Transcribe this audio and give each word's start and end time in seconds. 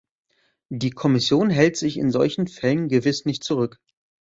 Die 0.71 0.89
Kommission 0.89 1.51
hält 1.51 1.77
sich 1.77 1.97
in 1.97 2.09
solchen 2.09 2.47
Fällen 2.47 2.87
gewiss 2.87 3.25
nicht 3.25 3.43
zurück. 3.43 3.79